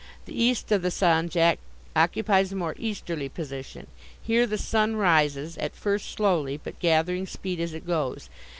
[0.25, 1.59] The east of the Sanjak
[1.95, 3.85] occupies a more easterly position.
[4.19, 8.27] Here the sun rises at first slowly, but gathering speed as it goes.